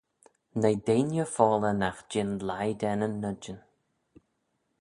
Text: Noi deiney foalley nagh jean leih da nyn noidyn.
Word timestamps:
Noi 0.61 0.75
deiney 0.85 1.25
foalley 1.33 1.75
nagh 1.81 2.01
jean 2.11 2.31
leih 2.47 2.75
da 2.79 2.91
nyn 2.95 3.15
noidyn. 3.21 3.59